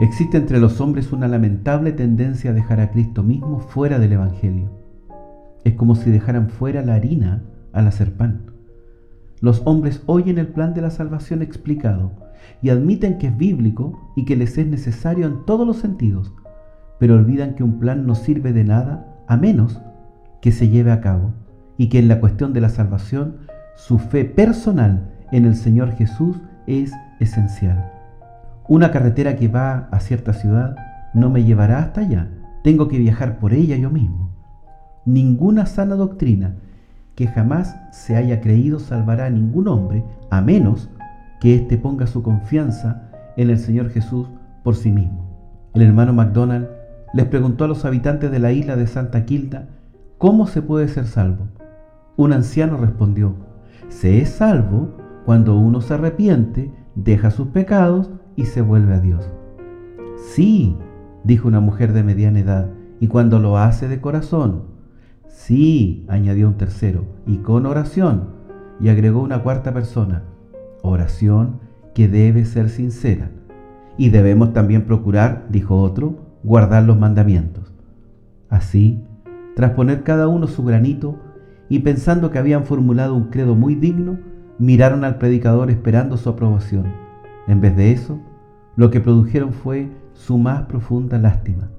Existe 0.00 0.38
entre 0.38 0.58
los 0.58 0.80
hombres 0.80 1.12
una 1.12 1.28
lamentable 1.28 1.92
tendencia 1.92 2.52
a 2.52 2.54
dejar 2.54 2.80
a 2.80 2.90
Cristo 2.90 3.22
mismo 3.22 3.58
fuera 3.60 3.98
del 3.98 4.14
Evangelio. 4.14 4.70
Es 5.62 5.74
como 5.74 5.94
si 5.94 6.10
dejaran 6.10 6.48
fuera 6.48 6.80
la 6.80 6.94
harina 6.94 7.42
al 7.74 7.86
hacer 7.86 8.14
pan. 8.14 8.46
Los 9.42 9.60
hombres 9.66 10.02
oyen 10.06 10.38
el 10.38 10.48
plan 10.48 10.72
de 10.72 10.80
la 10.80 10.88
salvación 10.88 11.42
explicado 11.42 12.12
y 12.62 12.70
admiten 12.70 13.18
que 13.18 13.26
es 13.26 13.36
bíblico 13.36 14.12
y 14.16 14.24
que 14.24 14.36
les 14.36 14.56
es 14.56 14.66
necesario 14.66 15.26
en 15.26 15.44
todos 15.44 15.66
los 15.66 15.76
sentidos, 15.76 16.32
pero 16.98 17.16
olvidan 17.16 17.54
que 17.54 17.62
un 17.62 17.78
plan 17.78 18.06
no 18.06 18.14
sirve 18.14 18.54
de 18.54 18.64
nada 18.64 19.22
a 19.28 19.36
menos 19.36 19.82
que 20.40 20.50
se 20.50 20.70
lleve 20.70 20.92
a 20.92 21.02
cabo 21.02 21.34
y 21.76 21.90
que 21.90 21.98
en 21.98 22.08
la 22.08 22.20
cuestión 22.20 22.54
de 22.54 22.62
la 22.62 22.70
salvación 22.70 23.36
su 23.76 23.98
fe 23.98 24.24
personal 24.24 25.12
en 25.30 25.44
el 25.44 25.56
Señor 25.56 25.92
Jesús 25.92 26.40
es 26.66 26.90
esencial. 27.20 27.99
Una 28.70 28.92
carretera 28.92 29.34
que 29.34 29.48
va 29.48 29.88
a 29.90 29.98
cierta 29.98 30.32
ciudad 30.32 30.76
no 31.12 31.28
me 31.28 31.42
llevará 31.42 31.80
hasta 31.80 32.02
allá, 32.02 32.28
tengo 32.62 32.86
que 32.86 33.00
viajar 33.00 33.40
por 33.40 33.52
ella 33.52 33.76
yo 33.76 33.90
mismo. 33.90 34.30
Ninguna 35.04 35.66
sana 35.66 35.96
doctrina 35.96 36.54
que 37.16 37.26
jamás 37.26 37.76
se 37.90 38.14
haya 38.14 38.40
creído 38.40 38.78
salvará 38.78 39.26
a 39.26 39.30
ningún 39.30 39.66
hombre, 39.66 40.04
a 40.30 40.40
menos 40.40 40.88
que 41.40 41.56
éste 41.56 41.78
ponga 41.78 42.06
su 42.06 42.22
confianza 42.22 43.10
en 43.36 43.50
el 43.50 43.58
Señor 43.58 43.90
Jesús 43.90 44.28
por 44.62 44.76
sí 44.76 44.92
mismo. 44.92 45.68
El 45.74 45.82
hermano 45.82 46.12
MacDonald 46.12 46.68
les 47.12 47.26
preguntó 47.26 47.64
a 47.64 47.68
los 47.68 47.84
habitantes 47.84 48.30
de 48.30 48.38
la 48.38 48.52
isla 48.52 48.76
de 48.76 48.86
Santa 48.86 49.24
Quilda 49.24 49.66
cómo 50.16 50.46
se 50.46 50.62
puede 50.62 50.86
ser 50.86 51.08
salvo. 51.08 51.48
Un 52.16 52.32
anciano 52.32 52.76
respondió, 52.76 53.34
se 53.88 54.20
es 54.20 54.28
salvo 54.28 54.94
cuando 55.26 55.58
uno 55.58 55.80
se 55.80 55.94
arrepiente, 55.94 56.72
deja 57.04 57.30
sus 57.30 57.48
pecados 57.48 58.10
y 58.36 58.46
se 58.46 58.60
vuelve 58.60 58.94
a 58.94 59.00
Dios. 59.00 59.28
Sí, 60.16 60.76
dijo 61.24 61.48
una 61.48 61.60
mujer 61.60 61.92
de 61.92 62.02
mediana 62.02 62.40
edad, 62.40 62.70
y 63.00 63.06
cuando 63.06 63.38
lo 63.38 63.58
hace 63.58 63.88
de 63.88 64.00
corazón. 64.00 64.64
Sí, 65.28 66.04
añadió 66.08 66.48
un 66.48 66.56
tercero, 66.56 67.04
y 67.26 67.38
con 67.38 67.66
oración. 67.66 68.40
Y 68.80 68.88
agregó 68.88 69.22
una 69.22 69.42
cuarta 69.42 69.72
persona, 69.72 70.24
oración 70.82 71.60
que 71.94 72.08
debe 72.08 72.44
ser 72.44 72.68
sincera. 72.68 73.30
Y 73.96 74.10
debemos 74.10 74.52
también 74.52 74.84
procurar, 74.84 75.46
dijo 75.50 75.80
otro, 75.80 76.16
guardar 76.42 76.84
los 76.84 76.98
mandamientos. 76.98 77.72
Así, 78.48 79.04
tras 79.54 79.72
poner 79.72 80.02
cada 80.02 80.28
uno 80.28 80.46
su 80.46 80.64
granito, 80.64 81.18
y 81.68 81.80
pensando 81.80 82.30
que 82.30 82.38
habían 82.38 82.64
formulado 82.64 83.14
un 83.14 83.24
credo 83.24 83.54
muy 83.54 83.74
digno, 83.74 84.18
miraron 84.60 85.04
al 85.04 85.16
predicador 85.16 85.70
esperando 85.70 86.18
su 86.18 86.28
aprobación. 86.28 86.92
En 87.48 87.62
vez 87.62 87.74
de 87.76 87.92
eso, 87.92 88.20
lo 88.76 88.90
que 88.90 89.00
produjeron 89.00 89.54
fue 89.54 89.90
su 90.12 90.36
más 90.36 90.64
profunda 90.66 91.18
lástima. 91.18 91.70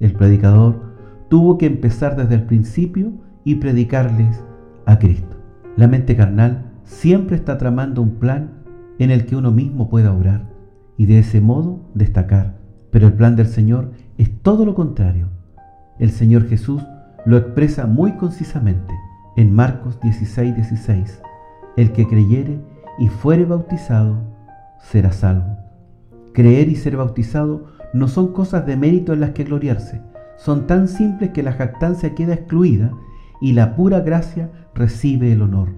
El 0.00 0.12
predicador 0.12 0.82
tuvo 1.30 1.56
que 1.56 1.64
empezar 1.64 2.14
desde 2.14 2.34
el 2.34 2.42
principio 2.42 3.12
y 3.42 3.54
predicarles 3.54 4.44
a 4.84 4.98
Cristo. 4.98 5.38
La 5.76 5.88
mente 5.88 6.14
carnal 6.14 6.72
siempre 6.84 7.36
está 7.36 7.56
tramando 7.56 8.02
un 8.02 8.16
plan 8.16 8.50
en 8.98 9.10
el 9.10 9.24
que 9.24 9.36
uno 9.36 9.50
mismo 9.50 9.88
pueda 9.88 10.12
obrar 10.12 10.44
y 10.98 11.06
de 11.06 11.20
ese 11.20 11.40
modo 11.40 11.80
destacar. 11.94 12.58
Pero 12.90 13.06
el 13.06 13.14
plan 13.14 13.34
del 13.36 13.46
Señor 13.46 13.92
es 14.18 14.30
todo 14.42 14.66
lo 14.66 14.74
contrario. 14.74 15.28
El 15.98 16.10
Señor 16.10 16.46
Jesús 16.48 16.82
lo 17.24 17.38
expresa 17.38 17.86
muy 17.86 18.12
concisamente 18.12 18.92
en 19.36 19.54
Marcos 19.54 19.98
16, 20.00 20.54
16. 20.54 21.22
El 21.76 21.92
que 21.92 22.06
creyere 22.06 22.58
y 22.98 23.08
fuere 23.08 23.44
bautizado 23.44 24.16
será 24.80 25.12
salvo. 25.12 25.58
Creer 26.32 26.68
y 26.68 26.76
ser 26.76 26.96
bautizado 26.96 27.66
no 27.92 28.08
son 28.08 28.32
cosas 28.32 28.66
de 28.66 28.76
mérito 28.76 29.12
en 29.12 29.20
las 29.20 29.30
que 29.30 29.44
gloriarse, 29.44 30.00
son 30.36 30.66
tan 30.66 30.88
simples 30.88 31.30
que 31.30 31.42
la 31.42 31.52
jactancia 31.52 32.14
queda 32.14 32.34
excluida 32.34 32.92
y 33.40 33.52
la 33.52 33.74
pura 33.74 34.00
gracia 34.00 34.50
recibe 34.74 35.32
el 35.32 35.42
honor. 35.42 35.68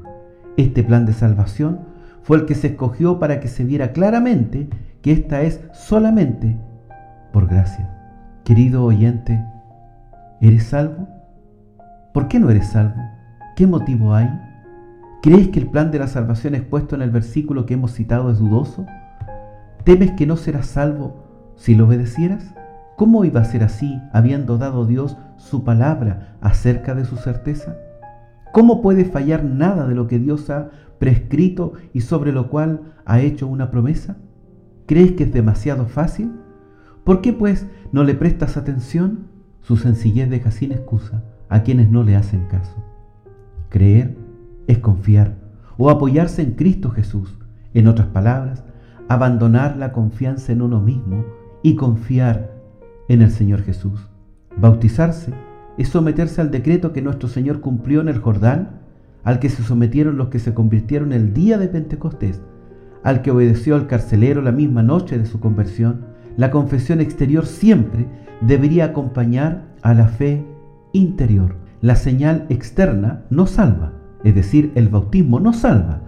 Este 0.56 0.82
plan 0.82 1.06
de 1.06 1.12
salvación 1.12 1.81
fue 2.22 2.38
el 2.38 2.47
que 2.47 2.54
se 2.54 2.69
escogió 2.69 3.19
para 3.19 3.41
que 3.41 3.48
se 3.48 3.64
viera 3.64 3.92
claramente 3.92 4.69
que 5.03 5.12
esta 5.12 5.42
es 5.42 5.60
solamente 5.72 6.58
por 7.32 7.47
gracia. 7.47 7.94
Querido 8.44 8.84
oyente, 8.84 9.44
¿eres 10.41 10.64
salvo? 10.64 11.08
¿Por 12.12 12.28
qué 12.28 12.41
no 12.41 12.50
eres 12.50 12.69
salvo? 12.69 13.00
¿Qué 13.54 13.66
motivo 13.66 14.14
hay? 14.14 14.28
¿Crees 15.20 15.48
que 15.48 15.58
el 15.58 15.68
plan 15.68 15.90
de 15.90 15.98
la 15.98 16.06
salvación 16.06 16.54
expuesto 16.54 16.94
en 16.94 17.02
el 17.02 17.10
versículo 17.10 17.66
que 17.66 17.74
hemos 17.74 17.92
citado 17.92 18.30
es 18.30 18.38
dudoso? 18.38 18.86
¿Temes 19.82 20.12
que 20.12 20.26
no 20.26 20.36
serás 20.36 20.66
salvo 20.66 21.24
si 21.56 21.74
lo 21.74 21.86
obedecieras? 21.86 22.54
¿Cómo 22.96 23.24
iba 23.24 23.40
a 23.40 23.44
ser 23.44 23.64
así 23.64 24.00
habiendo 24.12 24.58
dado 24.58 24.86
Dios 24.86 25.16
su 25.36 25.64
palabra 25.64 26.36
acerca 26.40 26.94
de 26.94 27.04
su 27.04 27.16
certeza? 27.16 27.76
¿Cómo 28.52 28.80
puede 28.80 29.04
fallar 29.04 29.42
nada 29.42 29.88
de 29.88 29.96
lo 29.96 30.06
que 30.06 30.20
Dios 30.20 30.50
ha 30.50 30.70
prescrito 31.00 31.72
y 31.92 32.02
sobre 32.02 32.30
lo 32.30 32.48
cual 32.48 32.94
ha 33.04 33.20
hecho 33.20 33.48
una 33.48 33.72
promesa? 33.72 34.18
¿Crees 34.86 35.12
que 35.12 35.24
es 35.24 35.32
demasiado 35.32 35.86
fácil? 35.86 36.32
¿Por 37.02 37.22
qué 37.22 37.32
pues 37.32 37.66
no 37.90 38.04
le 38.04 38.14
prestas 38.14 38.56
atención? 38.56 39.26
Su 39.62 39.76
sencillez 39.76 40.30
deja 40.30 40.52
sin 40.52 40.70
excusa 40.70 41.24
a 41.48 41.64
quienes 41.64 41.90
no 41.90 42.04
le 42.04 42.14
hacen 42.14 42.46
caso. 42.46 42.76
Creer 43.68 44.27
es 44.68 44.78
confiar 44.78 45.34
o 45.76 45.90
apoyarse 45.90 46.42
en 46.42 46.52
Cristo 46.52 46.90
Jesús. 46.90 47.36
En 47.74 47.88
otras 47.88 48.08
palabras, 48.08 48.62
abandonar 49.08 49.76
la 49.76 49.92
confianza 49.92 50.52
en 50.52 50.62
uno 50.62 50.80
mismo 50.80 51.24
y 51.62 51.74
confiar 51.74 52.52
en 53.08 53.22
el 53.22 53.30
Señor 53.30 53.62
Jesús. 53.62 54.08
Bautizarse 54.56 55.32
es 55.76 55.88
someterse 55.88 56.40
al 56.40 56.50
decreto 56.50 56.92
que 56.92 57.02
nuestro 57.02 57.28
Señor 57.28 57.60
cumplió 57.60 58.00
en 58.00 58.08
el 58.08 58.18
Jordán, 58.18 58.80
al 59.24 59.38
que 59.38 59.48
se 59.48 59.62
sometieron 59.62 60.16
los 60.16 60.28
que 60.28 60.38
se 60.38 60.54
convirtieron 60.54 61.12
el 61.12 61.32
día 61.32 61.58
de 61.58 61.68
Pentecostés, 61.68 62.40
al 63.02 63.22
que 63.22 63.30
obedeció 63.30 63.74
al 63.74 63.86
carcelero 63.86 64.42
la 64.42 64.52
misma 64.52 64.82
noche 64.82 65.18
de 65.18 65.26
su 65.26 65.40
conversión. 65.40 66.06
La 66.36 66.50
confesión 66.50 67.00
exterior 67.00 67.46
siempre 67.46 68.06
debería 68.40 68.86
acompañar 68.86 69.74
a 69.82 69.94
la 69.94 70.08
fe 70.08 70.44
interior. 70.92 71.56
La 71.80 71.94
señal 71.94 72.46
externa 72.48 73.24
no 73.30 73.46
salva, 73.46 73.92
es 74.24 74.34
decir, 74.34 74.72
el 74.74 74.88
bautismo 74.88 75.40
no 75.40 75.52
salva, 75.52 76.00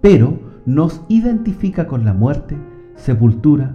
pero 0.00 0.38
nos 0.66 1.02
identifica 1.08 1.86
con 1.86 2.04
la 2.04 2.12
muerte, 2.12 2.56
sepultura 2.96 3.74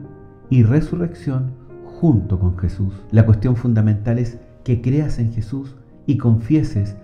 y 0.49 0.63
resurrección 0.63 1.51
junto 1.85 2.39
con 2.39 2.57
Jesús. 2.57 2.93
La 3.11 3.25
cuestión 3.25 3.55
fundamental 3.55 4.19
es 4.19 4.39
que 4.63 4.81
creas 4.81 5.19
en 5.19 5.31
Jesús 5.33 5.75
y 6.05 6.17
confieses 6.17 6.97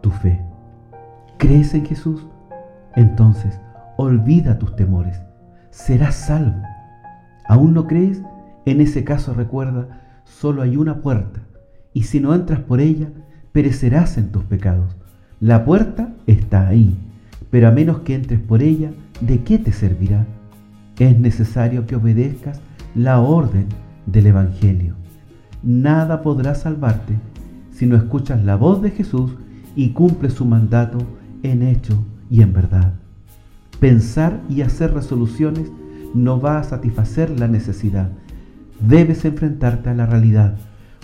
tu 0.00 0.10
fe. 0.10 0.40
¿Crees 1.38 1.74
en 1.74 1.84
Jesús? 1.86 2.26
Entonces, 2.94 3.58
olvida 3.96 4.58
tus 4.58 4.76
temores. 4.76 5.20
Serás 5.70 6.14
salvo. 6.14 6.62
¿Aún 7.48 7.74
no 7.74 7.86
crees? 7.86 8.22
En 8.64 8.80
ese 8.80 9.04
caso 9.04 9.34
recuerda, 9.34 10.20
solo 10.24 10.62
hay 10.62 10.76
una 10.76 11.00
puerta, 11.00 11.40
y 11.92 12.04
si 12.04 12.20
no 12.20 12.34
entras 12.34 12.60
por 12.60 12.80
ella, 12.80 13.08
perecerás 13.50 14.18
en 14.18 14.30
tus 14.30 14.44
pecados. 14.44 14.96
La 15.42 15.64
puerta 15.64 16.14
está 16.28 16.68
ahí, 16.68 16.94
pero 17.50 17.66
a 17.66 17.72
menos 17.72 18.02
que 18.02 18.14
entres 18.14 18.38
por 18.38 18.62
ella, 18.62 18.92
¿de 19.20 19.42
qué 19.42 19.58
te 19.58 19.72
servirá? 19.72 20.24
Es 21.00 21.18
necesario 21.18 21.84
que 21.84 21.96
obedezcas 21.96 22.60
la 22.94 23.18
orden 23.18 23.66
del 24.06 24.28
Evangelio. 24.28 24.94
Nada 25.64 26.22
podrá 26.22 26.54
salvarte 26.54 27.14
si 27.72 27.86
no 27.86 27.96
escuchas 27.96 28.44
la 28.44 28.54
voz 28.54 28.82
de 28.82 28.92
Jesús 28.92 29.32
y 29.74 29.88
cumples 29.88 30.34
su 30.34 30.44
mandato 30.44 30.98
en 31.42 31.64
hecho 31.64 32.04
y 32.30 32.42
en 32.42 32.52
verdad. 32.52 32.92
Pensar 33.80 34.40
y 34.48 34.60
hacer 34.62 34.94
resoluciones 34.94 35.72
no 36.14 36.40
va 36.40 36.60
a 36.60 36.62
satisfacer 36.62 37.36
la 37.36 37.48
necesidad. 37.48 38.12
Debes 38.78 39.24
enfrentarte 39.24 39.90
a 39.90 39.94
la 39.94 40.06
realidad, 40.06 40.56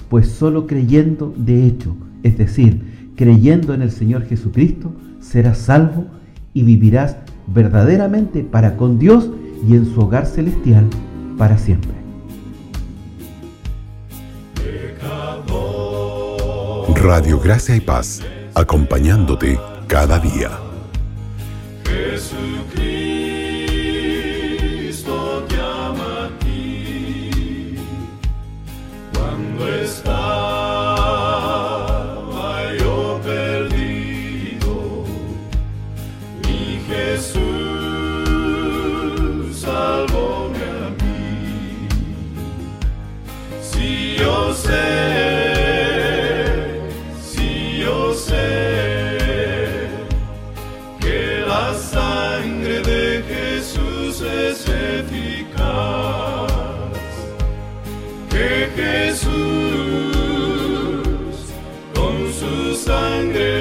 pues 0.09 0.29
solo 0.29 0.69
creyendo 0.69 1.35
de 1.37 1.67
hecho, 1.67 1.97
es 2.23 2.39
decir, 2.39 2.99
creyendo 3.19 3.75
en 3.75 3.83
el 3.83 3.91
Señor 3.91 4.27
Jesucristo, 4.27 4.93
serás 5.21 5.59
salvo 5.59 6.07
y 6.55 6.63
vivirás 6.63 7.17
verdaderamente 7.49 8.45
para 8.45 8.77
con 8.77 9.01
Dios 9.01 9.29
y 9.69 9.75
en 9.75 9.93
su 9.93 10.01
hogar 10.01 10.25
celestial 10.25 10.87
para 11.37 11.59
siempre. 11.59 11.91
Radio 16.95 17.41
Gracia 17.41 17.75
y 17.75 17.81
Paz, 17.81 18.23
acompañándote 18.55 19.59
cada 19.89 20.21
día. 20.21 20.51
yo 44.19 44.53
sé, 44.53 44.87
si 47.23 47.79
yo 47.83 48.13
sé 48.15 49.89
que 51.01 51.45
la 51.47 51.75
sangre 51.75 52.81
de 52.83 53.23
Jesús 53.23 54.21
es 54.21 54.67
eficaz, 54.69 56.53
que 58.31 58.69
Jesús 58.77 59.29
con 61.95 62.33
su 62.33 62.75
sangre 62.75 63.55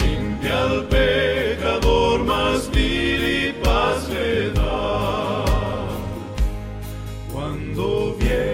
limpia 0.00 0.62
al 0.64 0.84
pecador 0.88 2.24
más 2.24 2.70
vil 2.70 3.22
y 3.46 3.52
paz 3.64 4.08
le 4.08 4.50
da. 4.52 5.44
Cuando 7.32 8.14
viene 8.18 8.47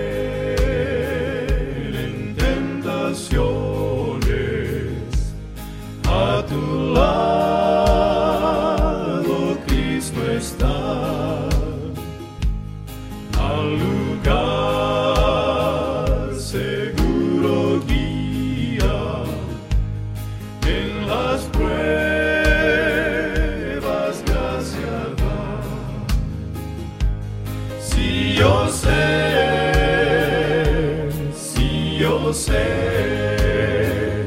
sé 32.35 34.27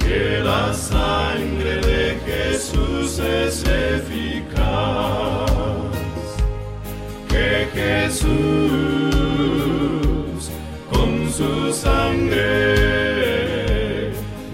que 0.00 0.40
la 0.42 0.74
sangre 0.74 1.76
de 1.80 2.18
Jesús 2.26 3.20
es 3.20 3.64
eficaz, 3.64 4.64
que 7.28 7.68
Jesús 7.72 8.30
con 10.90 11.32
su 11.32 11.72
sangre 11.72 12.42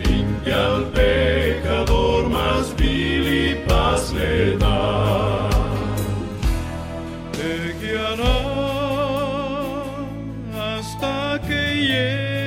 limpia 0.05 0.67
al 0.67 0.85
pecador 0.91 2.29
más 2.29 2.77
vil 2.77 3.27
y 3.27 3.55
paz 3.67 4.13
le 4.13 4.59
da. 4.59 5.49
Te 7.33 7.73
guiará 7.81 8.39
hasta 10.77 11.41
que 11.49 11.61
llegues 11.75 12.40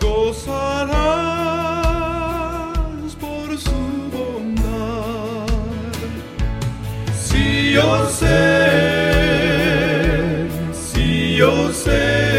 gozarás 0.00 0.86
por 3.16 3.58
su 3.58 3.80
bondad. 4.12 5.46
Si 7.20 7.72
yo 7.72 8.06
sé, 8.08 8.28
si 10.72 11.36
yo 11.36 11.72
sé. 11.72 12.29